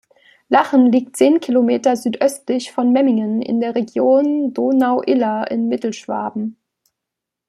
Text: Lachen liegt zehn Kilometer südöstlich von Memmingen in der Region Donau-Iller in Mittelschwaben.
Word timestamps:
Lachen 0.49 0.91
liegt 0.91 1.15
zehn 1.15 1.39
Kilometer 1.39 1.95
südöstlich 1.95 2.71
von 2.71 2.91
Memmingen 2.91 3.43
in 3.43 3.59
der 3.59 3.75
Region 3.75 4.51
Donau-Iller 4.51 5.51
in 5.51 5.67
Mittelschwaben. 5.67 6.57